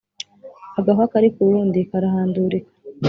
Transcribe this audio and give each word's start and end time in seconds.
Agahwa 0.79 1.11
kari 1.11 1.29
k’uwundi 1.35 1.79
karahandurika. 1.89 2.71